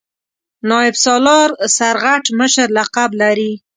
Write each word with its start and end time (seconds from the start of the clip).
نایب 0.69 0.95
سالار 1.03 1.49
سرغټ 1.77 2.25
مشر 2.39 2.67
لقب 2.77 3.09
لري. 3.21 3.51